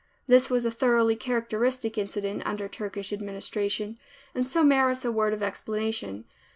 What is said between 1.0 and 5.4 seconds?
characteristic incident, under Turkish administration, and so merits a word